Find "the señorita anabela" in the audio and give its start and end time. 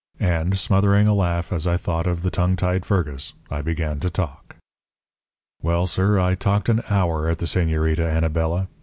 7.37-8.67